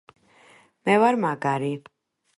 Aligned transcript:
მე 0.85 0.95
ვარ 1.03 1.21
მაგარი 1.27 1.73